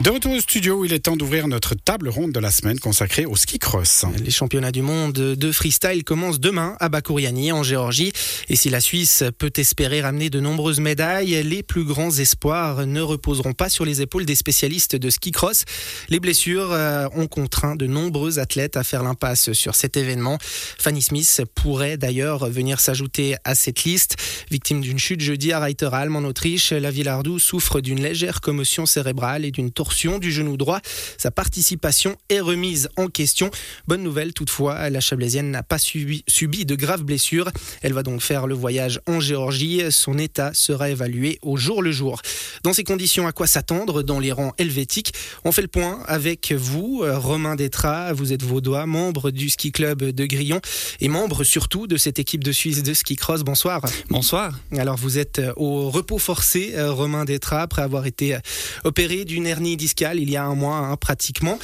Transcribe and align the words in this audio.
De 0.00 0.10
retour 0.10 0.32
au 0.32 0.38
studio 0.38 0.84
il 0.84 0.92
est 0.92 1.00
temps 1.00 1.16
d'ouvrir 1.16 1.48
notre 1.48 1.74
table 1.74 2.08
ronde 2.08 2.30
de 2.30 2.38
la 2.38 2.52
semaine 2.52 2.78
consacrée 2.78 3.26
au 3.26 3.34
ski 3.34 3.58
cross. 3.58 4.04
Les 4.24 4.30
championnats 4.30 4.70
du 4.70 4.80
monde 4.80 5.12
de 5.12 5.52
freestyle 5.52 6.04
commencent 6.04 6.38
demain 6.38 6.76
à 6.78 6.88
Bakouriani 6.88 7.50
en 7.50 7.64
Géorgie. 7.64 8.12
Et 8.48 8.54
si 8.54 8.70
la 8.70 8.80
Suisse 8.80 9.24
peut 9.38 9.50
espérer 9.56 10.00
ramener 10.00 10.30
de 10.30 10.38
nombreuses 10.38 10.78
médailles, 10.78 11.42
les 11.42 11.64
plus 11.64 11.82
grands 11.82 12.12
espoirs 12.12 12.86
ne 12.86 13.00
reposeront 13.00 13.54
pas 13.54 13.68
sur 13.68 13.84
les 13.84 14.00
épaules 14.00 14.24
des 14.24 14.36
spécialistes 14.36 14.94
de 14.94 15.10
ski 15.10 15.32
cross. 15.32 15.64
Les 16.10 16.20
blessures 16.20 16.70
euh, 16.70 17.08
ont 17.16 17.26
contraint 17.26 17.74
de 17.74 17.88
nombreux 17.88 18.38
athlètes 18.38 18.76
à 18.76 18.84
faire 18.84 19.02
l'impasse 19.02 19.52
sur 19.52 19.74
cet 19.74 19.96
événement. 19.96 20.38
Fanny 20.78 21.02
Smith 21.02 21.42
pourrait 21.56 21.96
d'ailleurs 21.96 22.48
venir 22.48 22.78
s'ajouter 22.78 23.34
à 23.42 23.56
cette 23.56 23.82
liste. 23.82 24.14
Victime 24.48 24.80
d'une 24.80 25.00
chute 25.00 25.22
jeudi 25.22 25.50
à 25.50 25.58
Reiteralm 25.58 26.14
en 26.14 26.20
Autriche, 26.20 26.70
la 26.70 26.92
Villardou 26.92 27.40
souffre 27.40 27.80
d'une 27.80 28.00
légère 28.00 28.40
commotion 28.40 28.86
cérébrale 28.86 29.44
et 29.44 29.50
d'une 29.50 29.72
torsion 29.72 29.87
du 30.20 30.32
genou 30.32 30.56
droit. 30.56 30.80
Sa 31.16 31.30
participation 31.30 32.16
est 32.28 32.40
remise 32.40 32.88
en 32.96 33.08
question. 33.08 33.50
Bonne 33.86 34.02
nouvelle 34.02 34.32
toutefois, 34.32 34.90
la 34.90 35.00
Chablaisienne 35.00 35.50
n'a 35.50 35.62
pas 35.62 35.78
subi, 35.78 36.24
subi 36.28 36.64
de 36.64 36.74
graves 36.74 37.02
blessures. 37.02 37.50
Elle 37.82 37.92
va 37.92 38.02
donc 38.02 38.20
faire 38.20 38.46
le 38.46 38.54
voyage 38.54 39.00
en 39.06 39.18
Géorgie. 39.20 39.82
Son 39.90 40.18
état 40.18 40.52
sera 40.54 40.90
évalué 40.90 41.38
au 41.42 41.56
jour 41.56 41.82
le 41.82 41.90
jour. 41.90 42.20
Dans 42.62 42.72
ces 42.72 42.84
conditions, 42.84 43.26
à 43.26 43.32
quoi 43.32 43.46
s'attendre 43.46 44.02
dans 44.02 44.20
les 44.20 44.30
rangs 44.32 44.52
helvétiques? 44.58 45.12
On 45.44 45.52
fait 45.52 45.62
le 45.62 45.68
point 45.68 46.00
avec 46.06 46.52
vous, 46.52 47.02
Romain 47.04 47.56
Détra. 47.56 48.12
Vous 48.12 48.32
êtes 48.32 48.42
vaudois, 48.42 48.86
membre 48.86 49.30
du 49.30 49.48
ski 49.48 49.72
club 49.72 50.04
de 50.04 50.26
Grillon 50.26 50.60
et 51.00 51.08
membre 51.08 51.44
surtout 51.44 51.86
de 51.86 51.96
cette 51.96 52.18
équipe 52.18 52.44
de 52.44 52.52
Suisse 52.52 52.82
de 52.82 52.94
ski 52.94 53.16
cross. 53.16 53.42
Bonsoir. 53.42 53.80
Bonsoir. 54.10 54.58
Alors 54.76 54.96
vous 54.96 55.18
êtes 55.18 55.40
au 55.56 55.90
repos 55.90 56.18
forcé, 56.18 56.74
Romain 56.76 57.24
Détra, 57.24 57.62
après 57.62 57.82
avoir 57.82 58.06
été 58.06 58.38
opéré 58.84 59.24
d'une 59.24 59.46
hernie 59.46 59.77
discale 59.78 60.20
il 60.20 60.28
y 60.28 60.36
a 60.36 60.44
un 60.44 60.54
mois 60.54 60.76
hein, 60.76 60.96
pratiquement. 60.96 61.58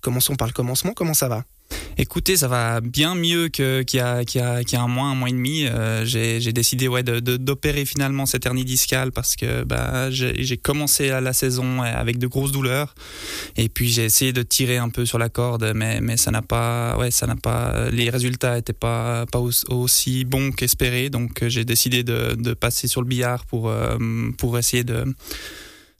Commençons 0.00 0.36
par 0.36 0.46
le 0.46 0.52
commencement, 0.52 0.92
comment 0.94 1.14
ça 1.14 1.28
va? 1.28 1.44
Écoutez, 1.96 2.36
ça 2.36 2.48
va 2.48 2.80
bien 2.80 3.14
mieux 3.14 3.48
qu'il 3.48 3.84
y, 3.94 4.00
a, 4.00 4.22
y, 4.22 4.26
y 4.34 4.76
a 4.76 4.82
un 4.82 4.88
mois, 4.88 5.06
un 5.06 5.14
mois 5.14 5.28
et 5.28 5.32
demi. 5.32 5.66
Euh, 5.66 6.04
j'ai 6.04 6.52
décidé 6.52 6.88
ouais, 6.88 7.04
d'opérer 7.04 7.84
de, 7.84 7.88
finalement 7.88 8.26
cette 8.26 8.46
hernie 8.46 8.64
discale 8.64 9.12
parce 9.12 9.36
que 9.36 9.62
bah, 9.62 10.10
j'ai 10.10 10.56
commencé 10.56 11.08
la 11.08 11.32
saison 11.32 11.82
avec 11.82 12.18
de 12.18 12.26
grosses 12.26 12.50
douleurs. 12.50 12.94
Et 13.56 13.68
puis 13.68 13.88
j'ai 13.88 14.04
essayé 14.04 14.32
de 14.32 14.42
tirer 14.42 14.76
un 14.76 14.88
peu 14.88 15.06
sur 15.06 15.18
la 15.18 15.28
corde, 15.28 15.72
mais, 15.74 16.00
mais 16.00 16.16
ça 16.16 16.32
n'a 16.32 16.42
pas, 16.42 16.96
ouais, 16.98 17.12
ça 17.12 17.26
n'a 17.26 17.36
pas, 17.36 17.88
les 17.90 18.10
résultats 18.10 18.56
n'étaient 18.56 18.72
pas, 18.72 19.24
pas 19.26 19.40
aussi 19.68 20.24
bons 20.24 20.50
qu'espéré. 20.50 21.10
Donc 21.10 21.44
j'ai 21.46 21.64
décidé 21.64 22.02
de, 22.02 22.34
de, 22.36 22.54
passer 22.54 22.88
sur 22.88 23.02
le 23.02 23.06
billard 23.06 23.46
pour, 23.46 23.68
euh, 23.68 23.96
pour 24.36 24.58
essayer 24.58 24.84
de 24.84 25.04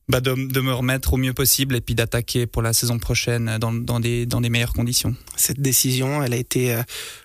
bah 0.08 0.20
de, 0.20 0.34
de, 0.34 0.60
me 0.60 0.72
remettre 0.72 1.14
au 1.14 1.16
mieux 1.16 1.33
possible 1.33 1.74
et 1.77 1.80
puis 1.80 1.94
d'attaquer 1.94 2.47
pour 2.47 2.60
la 2.60 2.72
saison 2.72 2.98
prochaine 2.98 3.56
dans, 3.58 3.72
dans, 3.72 4.00
des, 4.00 4.27
dans 4.27 4.41
des 4.41 4.50
meilleures 4.50 4.74
conditions. 4.74 5.14
Cette 5.36 5.61
décision, 5.61 6.22
elle 6.22 6.34
a 6.34 6.36
été 6.36 6.74
euh, 6.74 6.83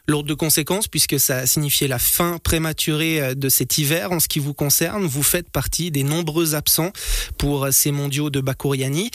lourde 0.08 0.27
de 0.27 0.33
conséquences 0.33 0.88
puisque 0.88 1.19
ça 1.19 1.38
a 1.38 1.45
signifié 1.45 1.88
la 1.88 1.99
fin 1.99 2.38
prématurée 2.38 3.21
euh, 3.21 3.36
de 3.36 3.49
cet 3.49 3.77
hiver 3.77 4.11
en 4.11 4.19
ce 4.19 4.27
qui 4.27 4.39
vous 4.39 4.53
concerne. 4.53 5.05
Vous 5.05 5.23
faites 5.23 5.49
partie 5.49 5.91
des 5.91 6.03
nombreux 6.03 6.55
absents 6.55 6.94
pour 7.38 7.67
ces 7.71 7.91
mondiaux 7.91 8.30
de 8.30 8.39
Bakouriani. 8.39 9.11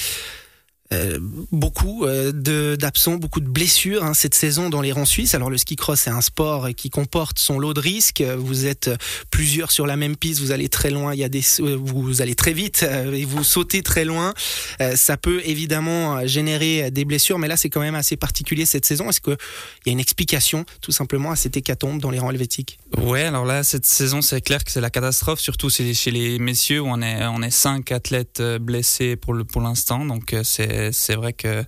Euh, 0.94 1.18
beaucoup 1.50 2.04
euh, 2.04 2.76
d'absents, 2.76 3.16
beaucoup 3.16 3.40
de 3.40 3.48
blessures 3.48 4.04
hein, 4.04 4.14
cette 4.14 4.34
saison 4.34 4.68
dans 4.70 4.80
les 4.80 4.92
rangs 4.92 5.04
suisses. 5.04 5.34
Alors 5.34 5.50
le 5.50 5.58
ski 5.58 5.76
cross 5.76 6.06
est 6.06 6.10
un 6.10 6.20
sport 6.20 6.68
qui 6.76 6.90
comporte 6.90 7.38
son 7.38 7.58
lot 7.58 7.74
de 7.74 7.80
risques. 7.80 8.22
Vous 8.22 8.66
êtes 8.66 8.90
plusieurs 9.30 9.70
sur 9.70 9.86
la 9.86 9.96
même 9.96 10.16
piste, 10.16 10.40
vous 10.40 10.52
allez 10.52 10.68
très 10.68 10.90
loin, 10.90 11.14
il 11.14 11.20
y 11.20 11.24
a 11.24 11.28
des, 11.28 11.42
euh, 11.60 11.76
vous 11.80 12.22
allez 12.22 12.34
très 12.34 12.52
vite 12.52 12.84
et 13.12 13.24
vous 13.24 13.44
sautez 13.44 13.82
très 13.82 14.04
loin. 14.04 14.34
ça 14.94 15.16
peut 15.16 15.40
évidemment 15.44 16.26
générer 16.26 16.90
des 16.90 17.04
blessures, 17.04 17.38
mais 17.38 17.48
là 17.48 17.56
c'est 17.56 17.70
quand 17.70 17.80
même 17.80 17.94
assez 17.94 18.16
particulier 18.16 18.66
cette 18.66 18.86
saison. 18.86 19.08
Est-ce 19.08 19.20
qu'il 19.20 19.36
y 19.86 19.88
a 19.90 19.92
une 19.92 20.00
explication 20.00 20.64
tout 20.80 20.92
simplement 20.92 21.30
à 21.30 21.36
cette 21.36 21.56
hécatombe 21.56 22.00
dans 22.00 22.10
les 22.10 22.18
rangs 22.18 22.30
helvétiques? 22.30 22.78
Ouais, 22.98 23.22
alors 23.22 23.44
là 23.44 23.62
cette 23.62 23.86
saison 23.86 24.22
c'est 24.22 24.40
clair 24.40 24.62
que 24.64 24.70
c'est 24.70 24.80
la 24.80 24.90
catastrophe, 24.90 25.40
surtout 25.40 25.70
chez 25.70 26.10
les 26.10 26.38
messieurs 26.38 26.80
où 26.80 26.88
on 26.88 27.02
est 27.02 27.24
on 27.26 27.42
est 27.42 27.50
cinq 27.50 27.92
athlètes 27.92 28.42
blessés 28.60 29.16
pour 29.16 29.34
le 29.34 29.44
pour 29.44 29.62
l'instant, 29.62 30.04
donc 30.04 30.34
c'est 30.42 30.83
c'est 30.92 31.14
vrai 31.14 31.32
que 31.32 31.64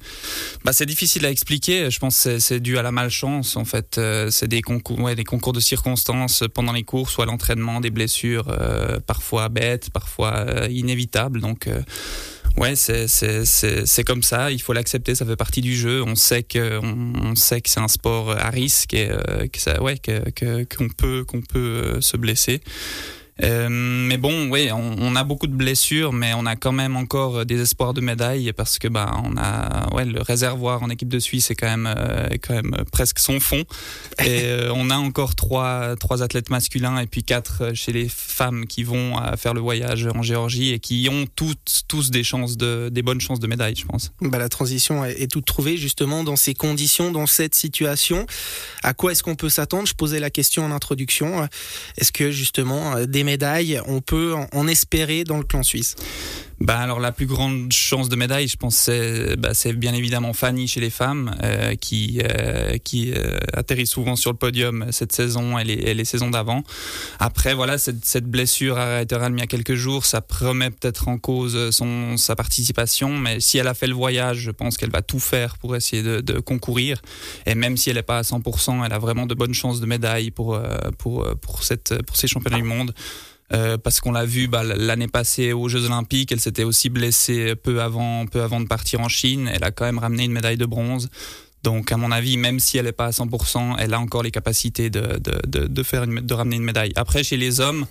bah, 0.65 0.73
c'est 0.73 0.87
difficile 0.87 1.25
à 1.27 1.31
expliquer. 1.31 1.91
Je 1.91 1.99
pense 1.99 2.25
que 2.25 2.39
c'est 2.39 2.61
dû 2.61 2.79
à 2.79 2.83
la 2.83 2.93
malchance. 2.93 3.57
En 3.57 3.65
fait, 3.65 3.99
euh, 3.99 4.31
c'est 4.31 4.49
des 4.49 4.63
concours, 4.63 5.15
des 5.15 5.25
concours 5.25 5.53
de 5.53 5.61
circonstances 5.61 6.45
pendant 6.55 6.73
les 6.73 6.85
courses 6.85 7.17
ou 7.19 7.23
à 7.23 7.27
l'entraînement, 7.27 7.81
des 7.81 7.91
blessures 7.91 8.49
euh, 8.49 8.99
parfois 9.01 9.49
bêtes, 9.49 9.91
parfois 9.91 10.35
euh, 10.37 10.69
inévitables. 10.71 11.41
Donc 11.41 11.69
Ouais, 12.57 12.75
c'est 12.75 14.05
comme 14.07 14.23
ça. 14.23 14.51
Il 14.51 14.63
faut 14.63 14.73
l'accepter. 14.73 15.15
Ça 15.15 15.27
fait 15.27 15.37
partie 15.37 15.61
du 15.61 15.77
jeu. 15.77 16.03
On 16.03 16.15
sait 16.15 16.43
que 16.43 16.81
que 16.81 17.69
c'est 17.69 17.81
un 17.81 17.89
sport 17.89 18.31
à 18.31 18.49
risque 18.49 18.95
et 18.95 19.11
ouais, 19.81 20.01
qu'on 20.75 20.89
peut 20.89 21.25
qu'on 21.25 21.43
peut 21.43 22.01
se 22.01 22.17
blesser. 22.17 22.63
Euh, 23.43 23.69
mais 23.71 24.17
bon, 24.17 24.49
oui, 24.51 24.71
on, 24.73 24.97
on, 24.99 25.15
a 25.15 25.23
beaucoup 25.23 25.47
de 25.47 25.55
blessures, 25.55 26.13
mais 26.13 26.33
on 26.35 26.47
a 26.47 26.57
quand 26.57 26.73
même 26.73 26.97
encore 26.97 27.45
des 27.45 27.61
espoirs 27.61 27.93
de 27.93 28.01
médailles 28.01 28.53
parce 28.55 28.79
que 28.79 28.89
bah, 28.89 29.21
on 29.25 29.37
a, 29.37 29.93
ouais, 29.95 30.07
le 30.07 30.23
réservoir 30.23 30.83
en 30.83 30.89
équipe 30.89 31.09
de 31.09 31.19
Suisse 31.19 31.51
est 31.51 31.55
quand 31.55 31.67
même, 31.67 31.87
euh, 31.87 32.29
quand 32.41 32.55
même 32.55 32.75
presque 32.91 33.19
son 33.19 33.39
fond. 33.39 33.65
Et 34.25 34.41
euh, 34.45 34.73
on 34.75 34.89
a 34.89 34.97
encore 34.97 35.35
trois, 35.35 35.97
trois 35.97 36.23
athlètes 36.23 36.49
masculins 36.49 36.99
et 36.99 37.07
puis 37.07 37.25
quatre 37.25 37.75
chez 37.75 37.93
les 37.93 38.09
femmes 38.09 38.67
qui 38.67 38.85
vont 38.85 39.17
faire 39.37 39.53
le 39.53 39.61
voyage 39.61 40.07
en 40.15 40.23
Géorgie 40.23 40.73
et 40.73 40.79
qui 40.79 41.09
ont 41.11 41.27
toutes, 41.35 41.85
tous 41.89 42.11
des 42.11 42.25
chances 42.25 42.57
de, 42.57 42.89
des 42.91 43.03
bonnes 43.03 43.21
chances 43.21 43.41
de 43.41 43.47
médailles, 43.47 43.77
je 43.77 43.85
pense. 43.85 44.13
Bah, 44.23 44.39
la 44.39 44.49
transition 44.49 45.05
est 45.05 45.31
toute 45.31 45.45
trouvée 45.45 45.77
justement 45.77 46.25
dans 46.25 46.37
ces 46.37 46.55
conditions, 46.55 47.11
dans 47.11 47.27
cette 47.27 47.55
situation. 47.55 48.25
À 48.83 48.95
quoi 48.95 49.13
est-ce 49.13 49.23
qu'on 49.23 49.37
peut 49.37 49.51
s'attendre? 49.51 49.87
Je 49.87 49.95
posais 49.95 50.21
la 50.21 50.31
question 50.31 50.65
en 50.65 50.71
introduction. 50.71 51.47
Est-ce 51.99 52.13
que 52.13 52.31
justement 52.31 53.05
des 53.05 53.26
médailles, 53.27 53.81
on 53.87 54.01
peut 54.01 54.35
en 54.53 54.67
espérer 54.67 55.25
dans 55.25 55.37
le 55.37 55.45
clan 55.45 55.63
suisse 55.63 55.97
bah 56.61 56.79
alors 56.79 57.01
la 57.01 57.13
plus 57.13 57.27
grande 57.27 57.71
chance 57.71 58.09
de 58.09 58.17
médaille, 58.17 58.49
je 58.49 58.57
pense, 58.57 58.77
c'est 58.77 59.37
bah, 59.37 59.51
bien 59.75 59.93
évidemment 59.93 60.33
Fanny 60.33 60.67
chez 60.67 60.81
les 60.81 60.89
femmes, 60.91 61.37
euh, 61.43 61.75
qui 61.75 62.21
euh, 62.23 62.79
qui 62.79 63.13
euh, 63.13 63.39
atterrit 63.53 63.87
souvent 63.87 64.17
sur 64.17 64.31
le 64.31 64.39
podium 64.39 64.87
cette 64.91 65.13
saison 65.13 65.59
et 65.59 65.65
les, 65.65 65.93
les 65.93 66.05
saisons 66.07 66.31
d'avant. 66.31 66.63
Après 67.19 67.53
voilà 67.53 67.77
cette, 67.77 68.05
cette 68.07 68.25
blessure 68.25 68.79
à 68.79 68.97
Reiteralm 68.97 69.37
il 69.37 69.41
y 69.41 69.45
a 69.45 69.47
quelques 69.47 69.75
jours, 69.75 70.07
ça 70.07 70.23
remet 70.41 70.71
peut-être 70.71 71.09
en 71.09 71.19
cause 71.19 71.71
son 71.71 72.17
sa 72.17 72.35
participation, 72.37 73.19
mais 73.19 73.39
si 73.41 73.59
elle 73.59 73.69
a 73.69 73.75
fait 73.75 73.87
le 73.87 73.95
voyage, 73.95 74.39
je 74.39 74.51
pense 74.51 74.79
qu'elle 74.79 74.91
va 74.91 75.03
tout 75.03 75.21
faire 75.21 75.59
pour 75.59 75.77
essayer 75.77 76.03
de, 76.03 76.21
de, 76.21 76.41
concourir. 76.41 77.03
Et 77.45 77.55
même 77.55 77.77
si 77.77 77.91
elle 77.91 77.97
n'est 77.97 78.03
pas 78.03 78.19
à 78.19 78.23
100%, 78.23 78.85
elle 78.85 78.93
a 78.93 78.99
vraiment 78.99 79.27
de 79.27 79.35
bonnes 79.35 79.55
chances 79.55 79.81
de 79.81 79.87
médaille 79.87 80.31
pour 80.31 80.59
pour 80.97 81.27
pour 81.41 81.63
cette 81.65 82.03
pour 82.05 82.17
ces 82.17 82.29
championnats 82.29 82.57
du 82.57 82.63
monde. 82.63 82.95
Euh, 83.53 83.79
parce 83.79 84.01
qu'on 84.01 84.13
l'a 84.13 84.25
vu 84.25 84.49
bah, 84.49 84.65
l'année 84.65 85.07
passée 85.07 85.53
aux 85.53 85.69
Jeux 85.69 85.85
Olympiques, 85.85 86.33
elle 86.33 86.41
s'était 86.41 86.65
aussi 86.65 86.89
blessée 86.89 87.55
peu 87.55 87.81
avant, 87.81 88.27
peu 88.27 88.43
avant 88.43 88.61
de 88.61 88.67
partir 88.67 89.01
en 89.01 89.09
Chine. 89.09 89.49
Elle 89.53 89.63
a 89.63 89.71
quand 89.71 89.85
même 89.85 89.99
ramené 89.99 90.25
une 90.25 90.33
médaille 90.33 90.57
de 90.57 90.67
bronze. 90.67 91.09
Donc, 91.63 91.91
à 91.91 91.97
mon 91.97 92.13
avis, 92.13 92.37
même 92.37 92.61
si 92.61 92.79
elle 92.79 92.85
n'est 92.87 92.93
pas 92.93 93.07
à 93.07 93.11
100%, 93.11 93.77
elle 93.79 93.95
a 93.95 94.01
encore 94.01 94.23
les 94.23 94.31
capacités 94.31 94.91
de, 94.91 95.19
de, 95.19 95.67
de, 95.67 95.83
faire 95.83 96.07
de 96.07 96.35
ramener 96.35 96.57
une 96.57 96.65
médaille. 96.65 96.93
Après, 96.97 97.25
chez 97.25 97.37
les 97.37 97.61
hommes, 97.61 97.87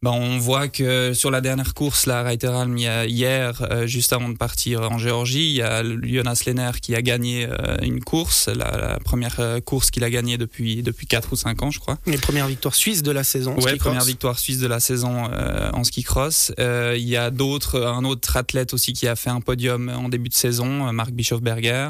ben, 0.00 0.12
on 0.12 0.38
voit 0.38 0.68
que 0.68 1.12
sur 1.12 1.32
la 1.32 1.40
dernière 1.40 1.74
course, 1.74 2.06
la 2.06 2.22
Reiteralm, 2.22 2.76
hier, 2.78 3.66
euh, 3.68 3.86
juste 3.88 4.12
avant 4.12 4.28
de 4.28 4.36
partir 4.36 4.82
en 4.92 4.96
Géorgie, 4.96 5.50
il 5.50 5.56
y 5.56 5.62
a 5.62 5.82
Jonas 5.82 6.42
Lenner 6.46 6.70
qui 6.80 6.94
a 6.94 7.02
gagné 7.02 7.46
euh, 7.46 7.76
une 7.82 8.00
course, 8.00 8.48
la, 8.48 9.00
première 9.04 9.40
euh, 9.40 9.60
course 9.60 9.90
qu'il 9.90 10.04
a 10.04 10.10
gagnée 10.10 10.38
depuis 10.38 10.84
depuis 10.84 11.08
quatre 11.08 11.32
ou 11.32 11.36
cinq 11.36 11.62
ans, 11.62 11.72
je 11.72 11.80
crois. 11.80 11.98
Les 12.06 12.18
premières 12.18 12.46
victoires 12.46 12.76
suisses 12.76 13.02
de 13.02 13.10
la 13.10 13.24
saison. 13.24 13.56
Ouais, 13.58 13.74
première 13.76 14.04
victoire 14.04 14.38
suisse 14.38 14.60
de 14.60 14.68
la 14.68 14.78
saison 14.78 15.24
en 15.72 15.82
ski 15.82 16.04
cross. 16.04 16.52
il 16.58 17.08
y 17.08 17.16
a 17.16 17.30
d'autres, 17.30 17.82
un 17.82 18.04
autre 18.04 18.36
athlète 18.36 18.74
aussi 18.74 18.92
qui 18.92 19.08
a 19.08 19.16
fait 19.16 19.30
un 19.30 19.40
podium 19.40 19.88
en 19.88 20.08
début 20.08 20.28
de 20.28 20.34
saison, 20.34 20.92
Marc 20.92 21.10
Bischofberger. 21.10 21.88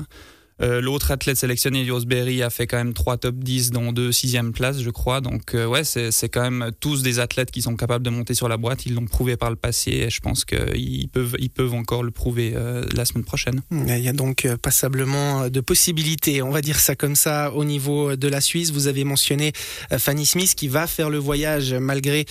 Euh, 0.60 0.80
l'autre 0.80 1.10
athlète 1.10 1.36
sélectionné, 1.36 1.84
Jos 1.84 2.00
a 2.00 2.50
fait 2.50 2.66
quand 2.66 2.76
même 2.76 2.94
trois 2.94 3.16
top 3.16 3.36
10, 3.36 3.70
dont 3.70 3.92
deux 3.92 4.12
sixième 4.12 4.52
place, 4.52 4.80
je 4.80 4.90
crois. 4.90 5.20
Donc 5.20 5.54
euh, 5.54 5.66
ouais, 5.66 5.84
c'est 5.84 6.28
quand 6.28 6.42
même 6.42 6.70
tous 6.80 7.02
des 7.02 7.20
athlètes 7.20 7.50
qui 7.50 7.62
sont 7.62 7.76
capables 7.76 8.04
de 8.04 8.10
monter 8.10 8.34
sur 8.34 8.48
la 8.48 8.56
boîte. 8.56 8.86
Ils 8.86 8.94
l'ont 8.94 9.06
prouvé 9.06 9.36
par 9.36 9.50
le 9.50 9.56
passé 9.56 9.90
et 9.90 10.10
je 10.10 10.20
pense 10.20 10.44
qu'ils 10.44 11.08
peuvent, 11.08 11.36
ils 11.38 11.50
peuvent 11.50 11.74
encore 11.74 12.02
le 12.02 12.10
prouver 12.10 12.52
euh, 12.56 12.84
la 12.94 13.04
semaine 13.04 13.24
prochaine. 13.24 13.60
Il 13.70 13.98
y 13.98 14.08
a 14.08 14.12
donc 14.12 14.48
passablement 14.62 15.48
de 15.48 15.60
possibilités, 15.60 16.42
on 16.42 16.50
va 16.50 16.60
dire 16.60 16.78
ça 16.80 16.96
comme 16.96 17.16
ça, 17.16 17.52
au 17.52 17.64
niveau 17.64 18.16
de 18.16 18.28
la 18.28 18.40
Suisse. 18.40 18.72
Vous 18.72 18.86
avez 18.86 19.04
mentionné 19.04 19.52
Fanny 19.96 20.26
Smith 20.26 20.54
qui 20.54 20.68
va 20.68 20.86
faire 20.86 21.10
le 21.10 21.18
voyage 21.18 21.74
malgré 21.74 22.26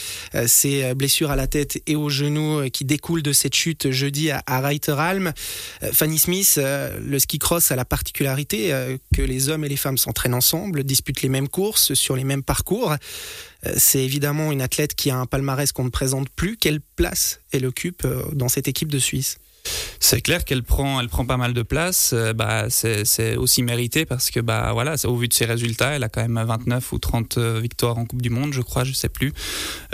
ses 0.46 0.94
blessures 0.96 1.32
à 1.32 1.36
la 1.36 1.48
tête 1.48 1.82
et 1.88 1.96
aux 1.96 2.10
genoux 2.10 2.70
qui 2.72 2.86
découlent 2.86 3.24
de 3.24 3.34
cette 3.34 3.56
chute 3.56 3.92
jeudi 3.92 4.32
à, 4.32 4.44
à 4.46 4.62
Reiteralm. 4.62 5.34
Fanny 5.94 6.18
Smith, 6.18 6.60
le 6.60 7.20
ski 7.20 7.40
cross 7.40 7.72
a 7.72 7.76
la 7.76 7.86
particularité 7.86 8.17
euh, 8.26 8.98
que 9.16 9.22
les 9.22 9.50
hommes 9.50 9.64
et 9.64 9.70
les 9.70 9.78
femmes 9.78 9.98
s'entraînent 9.98 10.34
ensemble, 10.34 10.84
disputent 10.84 11.22
les 11.22 11.30
mêmes 11.30 11.48
courses 11.48 11.94
sur 11.94 12.16
les 12.16 12.24
mêmes 12.24 12.44
parcours. 12.44 12.92
Euh, 13.66 13.74
c'est 13.78 14.04
évidemment 14.04 14.52
une 14.52 14.62
athlète 14.62 14.96
qui 14.96 15.10
a 15.10 15.18
un 15.18 15.26
palmarès 15.26 15.72
qu'on 15.72 15.86
ne 15.86 15.90
présente 15.90 16.30
plus. 16.30 16.58
Quelle 16.58 16.82
place 16.82 17.42
elle 17.52 17.66
occupe 17.66 18.06
euh, 18.06 18.24
dans 18.34 18.50
cette 18.50 18.68
équipe 18.68 18.92
de 18.92 19.00
Suisse? 19.00 19.38
C'est 20.00 20.22
clair 20.22 20.46
qu'elle 20.46 20.64
prend, 20.64 21.00
elle 21.00 21.10
prend 21.10 21.26
pas 21.26 21.38
mal 21.38 21.54
de 21.54 21.62
place. 21.62 22.12
Euh, 22.14 22.34
bah, 22.34 22.68
c'est 22.70 23.36
aussi 23.36 23.64
mérité 23.64 24.06
parce 24.06 24.32
que, 24.32 24.40
bah, 24.40 24.72
voilà, 24.74 24.96
au 25.06 25.18
vu 25.18 25.28
de 25.28 25.34
ses 25.34 25.46
résultats, 25.46 25.92
elle 25.92 26.04
a 26.04 26.10
quand 26.10 26.22
même 26.22 26.42
29 26.42 26.92
ou 26.92 27.00
30 27.00 27.38
euh, 27.38 27.60
victoires 27.60 27.98
en 27.98 28.06
Coupe 28.06 28.22
du 28.22 28.30
Monde, 28.30 28.54
je 28.54 28.62
crois, 28.62 28.84
je 28.84 28.94
sais 28.94 29.10
plus. 29.10 29.34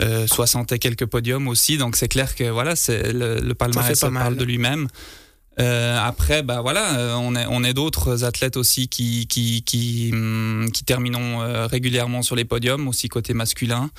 Euh, 0.00 0.26
60 0.26 0.72
et 0.72 0.78
quelques 0.78 1.06
podiums 1.06 1.48
aussi. 1.48 1.78
Donc 1.78 1.96
c'est 1.96 2.08
clair 2.08 2.34
que, 2.34 2.44
voilà, 2.44 2.76
c'est 2.76 3.12
le, 3.12 3.40
le 3.40 3.54
palmarès 3.54 3.98
ça, 3.98 4.10
parle 4.10 4.36
de 4.36 4.44
lui-même. 4.44 4.88
Euh, 5.60 5.98
après, 6.02 6.42
bah 6.42 6.60
voilà, 6.62 6.98
euh, 6.98 7.14
on 7.14 7.36
est, 7.36 7.46
on 7.48 7.62
est 7.62 7.74
d'autres 7.74 8.24
athlètes 8.24 8.56
aussi 8.56 8.88
qui, 8.88 9.26
qui, 9.26 9.62
qui, 9.62 10.10
hum, 10.12 10.68
qui 10.72 10.84
terminons 10.84 11.38
régulièrement 11.66 12.22
sur 12.22 12.36
les 12.36 12.44
podiums, 12.44 12.88
aussi 12.88 13.08
côté 13.08 13.34
masculin. 13.34 13.90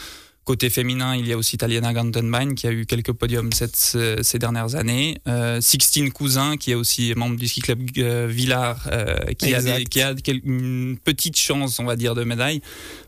Côté 0.45 0.69
féminin, 0.69 1.15
il 1.15 1.27
y 1.27 1.33
a 1.33 1.37
aussi 1.37 1.57
Taliana 1.57 1.91
Gantenbein 1.91 2.53
qui 2.53 2.67
a 2.67 2.71
eu 2.71 2.85
quelques 2.85 3.13
podiums 3.13 3.51
cette, 3.51 3.75
ces 3.75 4.37
dernières 4.37 4.75
années. 4.75 5.17
Euh, 5.27 5.59
Sixtine 5.59 6.11
Cousin 6.11 6.55
qui 6.55 6.69
est 6.69 6.75
aussi 6.75 7.13
membre 7.15 7.35
du 7.35 7.47
ski 7.47 7.61
club 7.61 7.79
euh, 7.97 8.27
Villard 8.29 8.87
euh, 8.91 9.15
qui, 9.39 9.55
a 9.55 9.83
qui, 9.83 10.03
a 10.03 10.13
une 10.43 10.99
petite 11.03 11.35
chance, 11.35 11.79
on 11.79 11.85
va 11.85 11.95
dire, 11.95 12.13
de 12.13 12.23
médaille 12.23 12.61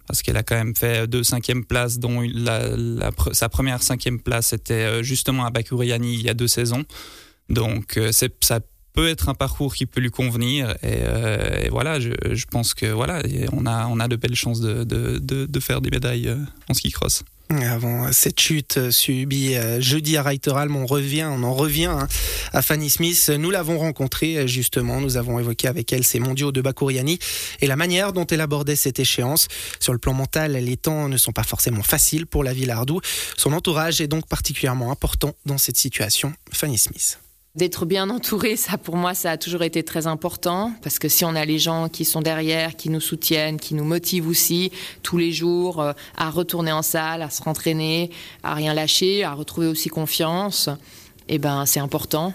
parce 0.08 0.24
qu'elle 0.24 0.38
a 0.38 0.42
quand 0.42 0.56
même 0.56 0.76
fait 0.76 1.06
deux 1.06 1.22
cinquièmes 1.22 1.64
places, 1.64 2.00
dont 2.00 2.22
la, 2.22 2.76
la, 2.76 3.12
sa 3.34 3.50
première 3.50 3.84
cinquième 3.84 4.20
place 4.20 4.54
était 4.54 4.74
euh, 4.74 5.04
justement 5.04 5.46
à 5.46 5.52
Bakuriani 5.52 6.16
il 6.16 6.22
y 6.24 6.30
a 6.30 6.34
deux 6.34 6.48
saisons. 6.48 6.86
Donc 7.50 7.98
euh, 7.98 8.12
ça 8.12 8.60
peut 8.94 9.08
être 9.08 9.30
un 9.30 9.34
parcours 9.34 9.76
qui 9.76 9.86
peut 9.86 10.02
lui 10.02 10.10
convenir 10.10 10.72
et, 10.82 11.00
euh, 11.04 11.68
voilà 11.70 12.00
je, 12.00 12.46
pense 12.50 12.74
que 12.74 12.88
voilà 12.88 13.22
on 13.54 13.66
a 13.68 13.86
on 13.88 14.00
a 14.00 14.08
de 14.08 14.16
belles 14.16 14.36
chances 14.36 14.60
de, 14.60 14.84
de, 14.84 15.20
de, 15.20 15.46
de 15.46 15.60
faire 15.60 15.82
des 15.82 15.92
médailles 15.92 16.30
euh, 16.30 16.38
en 16.70 16.74
ski 16.74 16.92
cross. 16.92 17.24
Avant 17.50 18.12
cette 18.12 18.42
chute 18.42 18.92
subie 18.92 19.56
jeudi 19.80 20.18
à 20.18 20.24
Reiteralm, 20.24 20.76
on 20.76 20.86
revient, 20.86 21.30
on 21.32 21.44
en 21.44 21.54
revient 21.54 21.86
hein, 21.86 22.10
à 22.52 22.62
Fanny 22.62 22.90
Smith. 22.90 23.32
Nous 23.40 23.50
l'avons 23.52 23.78
rencontrée 23.78 24.50
justement, 24.50 25.00
nous 25.00 25.16
avons 25.16 25.40
évoqué 25.40 25.70
avec 25.70 25.94
elle 25.94 26.04
ses 26.04 26.20
mondiaux 26.20 26.52
de 26.52 26.60
Bakouriani 26.60 27.20
et 27.62 27.68
la 27.68 27.78
manière 27.78 28.12
dont 28.12 28.28
elle 28.28 28.42
abordait 28.42 28.76
cette 28.76 29.00
échéance. 29.00 29.48
Sur 29.80 29.94
le 29.94 30.00
plan 30.00 30.14
mental, 30.14 30.58
les 30.58 30.76
temps 30.76 31.08
ne 31.08 31.16
sont 31.16 31.32
pas 31.32 31.44
forcément 31.44 31.84
faciles 31.84 32.28
pour 32.28 32.44
la 32.44 32.52
Villardou. 32.52 33.00
Son 33.38 33.54
entourage 33.54 34.02
est 34.02 34.08
donc 34.08 34.28
particulièrement 34.28 34.92
important 34.92 35.34
dans 35.46 35.58
cette 35.58 35.78
situation. 35.78 36.34
Fanny 36.52 36.78
Smith 36.78 37.18
d'être 37.56 37.86
bien 37.86 38.10
entouré, 38.10 38.56
ça 38.56 38.78
pour 38.78 38.96
moi, 38.96 39.14
ça 39.14 39.32
a 39.32 39.38
toujours 39.38 39.64
été 39.64 39.84
très 39.84 40.06
important 40.06 40.74
parce 40.84 41.00
que 41.00 41.10
si 41.10 41.26
on 41.26 41.36
a 41.36 41.44
les 41.44 41.60
gens 41.60 41.90
qui 41.90 42.06
sont 42.06 42.22
derrière, 42.22 42.76
qui 42.76 42.90
nous 42.90 43.02
soutiennent, 43.02 43.60
qui 43.60 43.74
nous 43.74 43.84
motivent 43.84 44.28
aussi 44.28 44.72
tous 45.02 45.18
les 45.18 45.32
jours 45.32 45.82
euh, 45.82 45.94
à 46.18 46.30
retourner 46.30 46.72
en 46.72 46.84
salle, 46.84 47.24
à 47.24 47.30
se 47.30 47.42
rentraîner, 47.42 48.12
à 48.44 48.54
rien 48.54 48.74
lâcher, 48.74 49.24
à 49.24 49.34
retrouver 49.34 49.68
aussi 49.68 49.90
confiance, 49.90 50.70
eh 51.30 51.40
ben 51.40 51.66
c'est 51.66 51.80
important. 51.80 52.34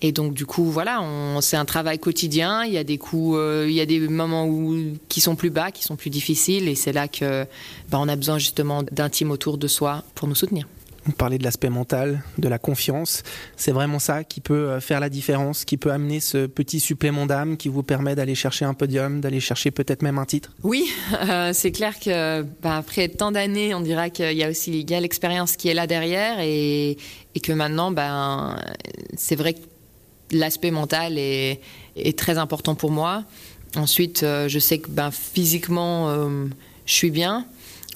Et 0.00 0.12
donc 0.12 0.34
du 0.34 0.44
coup 0.44 0.64
voilà, 0.64 1.02
c'est 1.40 1.56
un 1.56 1.64
travail 1.64 1.98
quotidien. 1.98 2.64
Il 2.64 2.72
y 2.72 2.78
a 2.78 2.84
des 2.84 2.98
coups, 2.98 3.36
euh, 3.36 3.66
il 3.68 3.74
y 3.74 3.80
a 3.80 3.86
des 3.86 4.00
moments 4.00 4.46
où 4.46 4.96
qui 5.08 5.20
sont 5.20 5.36
plus 5.36 5.50
bas, 5.50 5.70
qui 5.70 5.82
sont 5.82 5.96
plus 5.96 6.10
difficiles, 6.10 6.68
et 6.68 6.74
c'est 6.74 6.92
là 6.92 7.08
que 7.08 7.46
ben, 7.90 8.08
a 8.08 8.16
besoin 8.16 8.38
justement 8.38 8.82
d'intimes 8.82 9.30
autour 9.30 9.56
de 9.58 9.68
soi 9.68 10.04
pour 10.14 10.28
nous 10.28 10.34
soutenir. 10.34 10.66
On 11.06 11.10
parlait 11.10 11.36
de 11.36 11.44
l'aspect 11.44 11.68
mental, 11.68 12.22
de 12.38 12.48
la 12.48 12.58
confiance. 12.58 13.22
C'est 13.56 13.72
vraiment 13.72 13.98
ça 13.98 14.24
qui 14.24 14.40
peut 14.40 14.54
euh, 14.54 14.80
faire 14.80 15.00
la 15.00 15.10
différence, 15.10 15.66
qui 15.66 15.76
peut 15.76 15.92
amener 15.92 16.18
ce 16.20 16.46
petit 16.46 16.80
supplément 16.80 17.26
d'âme 17.26 17.58
qui 17.58 17.68
vous 17.68 17.82
permet 17.82 18.14
d'aller 18.14 18.34
chercher 18.34 18.64
un 18.64 18.72
podium, 18.72 19.20
d'aller 19.20 19.40
chercher 19.40 19.70
peut-être 19.70 20.00
même 20.00 20.18
un 20.18 20.24
titre. 20.24 20.52
Oui, 20.62 20.90
euh, 21.28 21.50
c'est 21.52 21.72
clair 21.72 21.98
que 22.00 22.42
bah, 22.62 22.76
après 22.76 23.08
tant 23.08 23.32
d'années, 23.32 23.74
on 23.74 23.80
dira 23.80 24.08
qu'il 24.08 24.32
y 24.32 24.42
a 24.42 24.48
aussi 24.48 24.84
l'expérience 24.84 25.56
qui 25.56 25.68
est 25.68 25.74
là 25.74 25.86
derrière 25.86 26.40
et, 26.40 26.96
que 27.42 27.52
maintenant, 27.52 27.90
ben, 27.90 28.56
c'est 29.16 29.36
vrai 29.36 29.54
que 29.54 29.60
l'aspect 30.30 30.70
mental 30.70 31.18
est, 31.18 31.60
très 32.16 32.38
important 32.38 32.74
pour 32.74 32.90
moi. 32.90 33.24
Ensuite, 33.76 34.22
euh, 34.22 34.48
je 34.48 34.58
sais 34.58 34.78
que 34.78 34.88
ben, 34.88 35.10
physiquement, 35.10 36.16
je 36.86 36.92
suis 36.92 37.10
bien. 37.10 37.44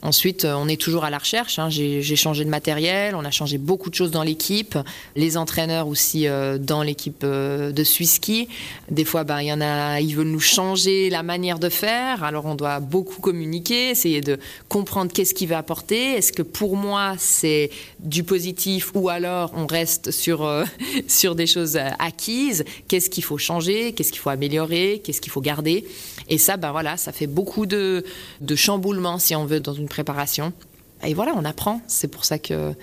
Ensuite, 0.03 0.45
euh, 0.45 0.55
on 0.55 0.69
est 0.69 0.81
toujours 0.81 1.05
à 1.05 1.11
la 1.11 1.19
recherche. 1.19 1.59
Hein. 1.59 1.69
J'ai 1.71 2.17
changé 2.17 2.45
de 2.45 2.51
matériel, 2.51 3.15
on 3.15 3.25
a 3.25 3.31
changé 3.31 3.59
beaucoup 3.59 3.91
de 3.91 3.95
choses 3.95 4.11
dans 4.11 4.23
l'équipe. 4.23 4.79
Les 5.17 5.37
entraîneurs 5.37 5.89
aussi 5.89 6.29
euh, 6.29 6.59
dans 6.59 6.83
l'équipe 6.83 7.23
euh, 7.25 7.73
de 7.73 7.85
Swisski. 7.85 8.49
Des 8.91 9.05
fois, 9.05 9.25
ben, 9.25 9.41
y 9.41 9.53
en 9.53 9.61
a, 9.61 10.01
ils 10.01 10.15
veulent 10.15 10.29
nous 10.29 10.41
changer 10.41 11.11
la 11.11 11.23
manière 11.23 11.59
de 11.59 11.69
faire. 11.69 12.23
Alors, 12.23 12.47
on 12.47 12.55
doit 12.55 12.81
beaucoup 12.81 13.21
communiquer, 13.21 13.91
essayer 13.91 14.21
de 14.21 14.39
comprendre 14.69 15.13
qu'est-ce 15.13 15.35
qu'il 15.35 15.49
va 15.49 15.59
apporter. 15.59 16.13
Est-ce 16.13 16.33
que 16.33 16.43
pour 16.43 16.77
moi, 16.77 17.15
c'est 17.19 17.71
du 18.01 18.23
positif 18.23 18.93
ou 18.95 19.09
alors 19.09 19.53
on 19.55 19.67
reste 19.67 20.11
sur, 20.11 20.45
euh, 20.45 20.65
sur 21.09 21.35
des 21.35 21.47
choses 21.47 21.79
acquises? 21.99 22.65
Qu'est-ce 22.87 23.11
qu'il 23.11 23.25
faut 23.25 23.39
changer? 23.39 23.93
Qu'est-ce 23.93 24.13
qu'il 24.13 24.21
faut 24.21 24.31
améliorer? 24.31 25.01
Qu'est-ce 25.05 25.21
qu'il 25.21 25.33
faut 25.33 25.41
garder? 25.41 25.85
Et 26.29 26.39
ça, 26.39 26.57
ben 26.57 26.73
voilà, 26.73 26.97
ça 26.97 27.13
fait 27.13 27.27
beaucoup 27.27 27.67
de, 27.67 28.05
de 28.41 28.55
chamboulements, 28.55 29.19
si 29.19 29.35
on 29.35 29.47
veut, 29.47 29.61
dans 29.61 29.73
une 29.73 29.88
préparation. 29.89 30.53
Et 31.05 31.15
voilà, 31.15 31.33
on 31.37 31.45
apprend. 31.45 31.81
C'est 31.87 32.09
pour 32.09 32.25
ça 32.25 32.39
que 32.39 32.75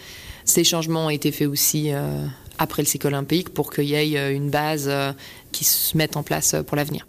ces 0.46 0.64
changements 0.64 1.08
ont 1.08 1.10
été 1.10 1.32
faits 1.32 1.48
aussi 1.48 1.92
euh, 1.92 2.26
après 2.58 2.82
le 2.82 2.88
cycle 2.88 3.08
olympique 3.08 3.50
pour 3.50 3.72
qu'il 3.72 3.86
y 3.86 3.96
ait 3.96 4.18
euh, 4.18 4.34
une 4.34 4.50
base 4.50 4.86
euh, 4.88 5.12
qui 5.52 5.66
se 5.66 5.98
mette 5.98 6.16
en 6.16 6.24
place 6.24 6.56
pour 6.68 6.78
l'avenir. 6.78 7.08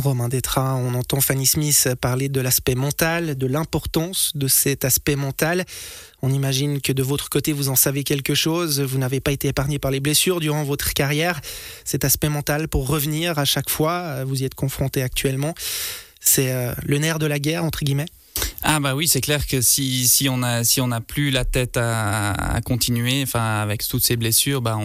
Romain 0.00 0.28
Détra, 0.28 0.76
on 0.76 0.94
entend 0.94 1.20
Fanny 1.20 1.44
Smith 1.44 1.88
parler 2.00 2.28
de 2.28 2.40
l'aspect 2.40 2.76
mental, 2.76 3.36
de 3.36 3.46
l'importance 3.48 4.30
de 4.36 4.46
cet 4.46 4.84
aspect 4.84 5.16
mental. 5.16 5.64
On 6.22 6.30
imagine 6.30 6.80
que 6.80 6.92
de 6.92 7.02
votre 7.02 7.28
côté, 7.28 7.52
vous 7.52 7.68
en 7.68 7.74
savez 7.74 8.04
quelque 8.04 8.34
chose. 8.34 8.80
Vous 8.80 8.98
n'avez 8.98 9.18
pas 9.18 9.32
été 9.32 9.48
épargné 9.48 9.80
par 9.80 9.90
les 9.90 9.98
blessures 9.98 10.38
durant 10.38 10.62
votre 10.62 10.94
carrière. 10.94 11.40
Cet 11.84 12.04
aspect 12.04 12.28
mental 12.28 12.68
pour 12.68 12.86
revenir 12.86 13.40
à 13.40 13.44
chaque 13.44 13.70
fois, 13.70 14.22
vous 14.22 14.42
y 14.42 14.44
êtes 14.44 14.54
confronté 14.54 15.02
actuellement. 15.02 15.54
C'est 16.20 16.54
le 16.84 16.98
nerf 16.98 17.18
de 17.18 17.26
la 17.26 17.40
guerre, 17.40 17.64
entre 17.64 17.84
guillemets 17.84 18.06
ah 18.62 18.80
bah 18.80 18.94
oui, 18.94 19.06
c'est 19.06 19.20
clair 19.20 19.46
que 19.46 19.60
si, 19.60 20.06
si 20.08 20.28
on 20.28 20.42
a 20.42 20.64
si 20.64 20.80
on 20.80 20.88
n'a 20.88 21.00
plus 21.00 21.30
la 21.30 21.44
tête 21.44 21.76
à, 21.76 22.60
continuer, 22.64 23.22
enfin 23.22 23.60
avec 23.60 23.86
toutes 23.86 24.02
ces 24.02 24.16
blessures, 24.16 24.60
bah 24.60 24.78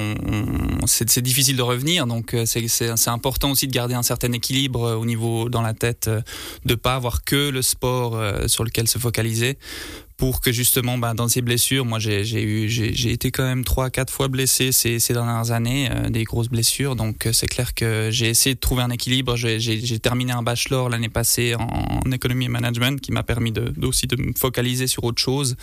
c'est 0.86 1.22
difficile 1.22 1.58
de 1.58 1.62
revenir. 1.62 2.06
Donc 2.06 2.34
euh, 2.34 2.46
c'est 2.46 3.08
important 3.08 3.52
aussi 3.52 3.68
de 3.68 3.74
garder 3.74 3.96
un 3.96 4.04
certain 4.04 4.32
équilibre 4.32 4.84
euh, 4.84 4.96
au 4.96 5.06
niveau 5.06 5.50
dans 5.50 5.62
la 5.62 5.74
tête, 5.74 6.08
euh, 6.08 6.22
de 6.66 6.76
pas 6.76 6.96
avoir 6.96 7.24
que 7.24 7.50
le 7.50 7.62
sport 7.62 8.20
sur 8.48 8.64
lequel 8.64 8.88
se 8.88 9.00
focaliser 9.00 9.58
pour 10.18 10.42
que 10.42 10.52
justement 10.52 10.98
bah, 10.98 11.14
dans 11.14 11.28
ces 11.28 11.42
blessures, 11.42 11.86
moi 11.86 12.00
j'ai 12.00 12.24
eu 12.44 12.70
j'ai 12.70 13.12
été 13.12 13.32
quand 13.32 13.44
même 13.44 13.64
trois 13.64 13.90
quatre 13.90 14.12
fois 14.12 14.28
blessé 14.28 14.72
ces, 14.72 15.00
ces 15.00 15.14
dernières 15.14 15.52
années, 15.52 15.90
euh, 15.92 16.10
des 16.10 16.24
grosses 16.24 16.50
blessures. 16.50 16.96
Donc 16.96 17.26
euh, 17.26 17.34
c'est 17.34 17.48
clair 17.48 17.74
que 17.74 18.10
j'ai 18.12 18.30
essayé 18.30 18.56
de 18.56 18.60
trouver 18.60 18.84
un 18.84 18.90
équilibre. 18.90 19.36
J'ai 19.36 20.00
terminé 20.00 20.32
un 20.32 20.44
bachelor 20.44 20.90
l'année 20.90 21.10
passée 21.10 21.56
en, 21.56 22.12
économie 22.12 22.46
et 22.46 22.50
management 22.50 23.02
qui 23.02 23.12
m'a 23.12 23.24
permis 23.24 23.52
de, 23.52 23.74
aussi 23.86 24.06
de 24.08 24.16
me 24.16 24.34
focaliser 24.38 24.88
sur 24.88 25.04
autre 25.04 25.22
chose. 25.22 25.56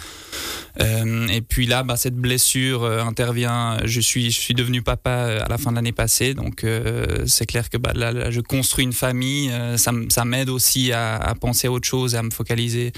Euh, 0.81 1.29
et 1.29 1.43
puis 1.43 1.67
là, 1.67 1.83
bah, 1.83 1.97
cette 1.97 2.17
blessure 2.17 2.85
intervient. 2.85 3.79
Je 3.85 4.01
suis 4.01 4.31
je 4.31 4.41
suis 4.41 4.55
devenu 4.55 4.83
papa 4.83 5.43
à 5.45 5.49
la 5.49 5.59
fin 5.59 5.71
de 5.71 5.77
l'année 5.77 5.93
passée, 5.93 6.35
donc 6.35 6.65
c'est 7.27 7.47
clair 7.47 7.71
que 7.71 7.77
bah, 7.77 7.93
là, 7.95 8.31
je 8.31 8.41
construis 8.41 8.85
une 8.85 8.93
famille. 8.93 9.51
ça 9.77 9.93
ça 10.09 10.25
m'aide 10.25 10.49
aussi 10.49 10.93
à, 10.93 11.17
à 11.17 11.35
penser 11.35 11.69
à 11.69 11.73
autre 11.73 11.87
chose, 11.87 12.15
et 12.15 12.19
à 12.19 12.23
me 12.23 12.31
focaliser 12.31 12.93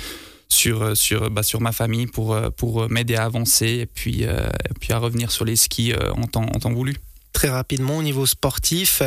sur, 0.53 0.83
euh, 0.83 0.95
sur, 0.95 1.31
bah, 1.31 1.43
sur 1.43 1.61
ma 1.61 1.73
famille 1.73 2.07
pour, 2.07 2.35
euh, 2.35 2.51
pour 2.51 2.89
m'aider 2.89 3.17
à 3.17 3.25
avancer 3.25 3.67
et 3.67 3.87
puis, 3.87 4.25
euh, 4.25 4.49
puis 4.81 4.93
à 4.93 4.99
revenir 4.99 5.31
sur 5.31 5.45
les 5.45 5.57
skis 5.57 5.95
en 5.95 6.27
temps, 6.27 6.43
en 6.43 6.59
temps 6.59 6.73
voulu. 6.73 6.97
Très 7.33 7.49
rapidement 7.49 7.97
au 7.97 8.03
niveau 8.03 8.27
sportif, 8.27 9.03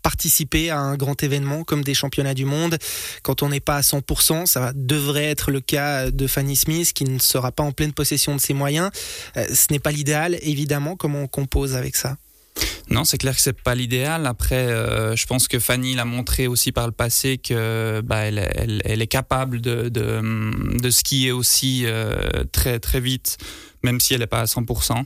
participer 0.00 0.70
à 0.70 0.78
un 0.78 0.96
grand 0.96 1.20
événement 1.24 1.64
comme 1.64 1.82
des 1.82 1.92
championnats 1.92 2.34
du 2.34 2.44
monde, 2.44 2.78
quand 3.24 3.42
on 3.42 3.48
n'est 3.48 3.58
pas 3.58 3.76
à 3.76 3.80
100%, 3.80 4.46
ça 4.46 4.72
devrait 4.76 5.24
être 5.24 5.50
le 5.50 5.60
cas 5.60 6.12
de 6.12 6.26
Fanny 6.28 6.54
Smith 6.54 6.92
qui 6.92 7.02
ne 7.02 7.18
sera 7.18 7.50
pas 7.50 7.64
en 7.64 7.72
pleine 7.72 7.92
possession 7.92 8.36
de 8.36 8.40
ses 8.40 8.54
moyens. 8.54 8.90
Ce 9.34 9.72
n'est 9.72 9.80
pas 9.80 9.90
l'idéal, 9.90 10.38
évidemment, 10.42 10.94
comment 10.94 11.22
on 11.22 11.26
compose 11.26 11.74
avec 11.74 11.96
ça? 11.96 12.16
Non, 12.90 13.04
c'est 13.04 13.18
clair 13.18 13.34
que 13.34 13.40
c'est 13.40 13.60
pas 13.60 13.74
l'idéal. 13.74 14.26
Après, 14.26 14.66
euh, 14.68 15.16
je 15.16 15.26
pense 15.26 15.48
que 15.48 15.58
Fanny 15.58 15.94
l'a 15.94 16.04
montré 16.04 16.46
aussi 16.46 16.70
par 16.70 16.86
le 16.86 16.92
passé 16.92 17.38
que 17.38 18.00
bah, 18.04 18.18
elle, 18.18 19.02
est 19.02 19.06
capable 19.06 19.60
de, 19.60 19.88
de, 19.88 20.90
skier 20.90 21.32
aussi 21.32 21.82
euh, 21.86 22.44
très 22.52 22.78
très 22.78 23.00
vite, 23.00 23.38
même 23.82 24.00
si 24.00 24.14
elle 24.14 24.20
n'est 24.20 24.26
pas 24.26 24.40
à 24.40 24.44
100%. 24.44 25.02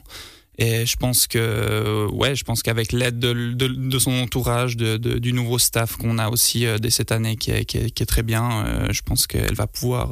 Et 0.61 0.85
je 0.85 0.97
pense 0.97 1.25
que, 1.25 2.05
ouais, 2.11 2.35
je 2.35 2.43
pense 2.43 2.61
qu'avec 2.61 2.91
l'aide 2.91 3.17
de, 3.17 3.99
son 3.99 4.11
entourage, 4.11 4.75
de, 4.75 4.97
du 4.97 5.31
nouveau 5.31 5.57
staff 5.57 5.95
qu'on 5.95 6.17
a 6.17 6.29
aussi 6.29 6.65
euh, 6.65 6.77
dès 6.77 6.89
cette 6.89 7.13
année, 7.13 7.37
qui 7.37 7.51
est, 7.51 8.05
très 8.05 8.23
bien, 8.23 8.91
je 8.91 9.01
pense 9.01 9.25
qu'elle 9.25 9.55
va 9.55 9.67
pouvoir 9.67 10.11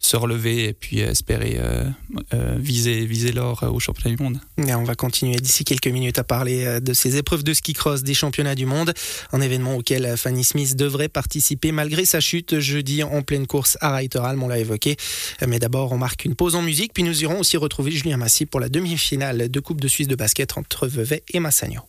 se 0.00 0.16
relever 0.16 0.64
et 0.68 0.72
puis 0.72 1.00
espérer 1.00 1.56
euh, 1.58 1.84
euh, 2.32 2.56
viser, 2.58 3.04
viser 3.04 3.32
l'or 3.32 3.64
au 3.64 3.80
championnat 3.80 4.16
du 4.16 4.22
monde. 4.22 4.38
Et 4.56 4.74
on 4.74 4.84
va 4.84 4.94
continuer 4.94 5.36
d'ici 5.36 5.64
quelques 5.64 5.88
minutes 5.88 6.18
à 6.18 6.24
parler 6.24 6.64
euh, 6.64 6.80
de 6.80 6.92
ces 6.92 7.16
épreuves 7.16 7.42
de 7.42 7.52
ski 7.52 7.72
cross 7.72 8.02
des 8.02 8.14
championnats 8.14 8.54
du 8.54 8.64
monde, 8.64 8.94
un 9.32 9.40
événement 9.40 9.76
auquel 9.76 10.16
Fanny 10.16 10.44
Smith 10.44 10.76
devrait 10.76 11.08
participer 11.08 11.72
malgré 11.72 12.04
sa 12.04 12.20
chute 12.20 12.60
jeudi 12.60 13.02
en 13.02 13.22
pleine 13.22 13.46
course 13.46 13.76
à 13.80 13.94
Reiteralm, 13.96 14.42
on 14.42 14.48
l'a 14.48 14.58
évoqué. 14.58 14.96
Mais 15.46 15.58
d'abord, 15.58 15.92
on 15.92 15.98
marque 15.98 16.24
une 16.24 16.34
pause 16.34 16.54
en 16.54 16.62
musique, 16.62 16.92
puis 16.94 17.02
nous 17.02 17.22
irons 17.22 17.40
aussi 17.40 17.56
retrouver 17.56 17.90
Julien 17.90 18.16
Massy 18.16 18.46
pour 18.46 18.60
la 18.60 18.68
demi-finale 18.68 19.48
de 19.48 19.60
Coupe 19.60 19.80
de 19.80 19.88
Suisse 19.88 20.08
de 20.08 20.16
basket 20.16 20.56
entre 20.56 20.86
Vevey 20.86 21.22
et 21.32 21.40
Massagno. 21.40 21.76